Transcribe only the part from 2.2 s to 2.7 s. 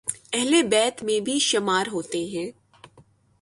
ہیں